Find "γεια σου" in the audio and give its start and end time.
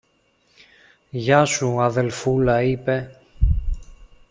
1.09-1.81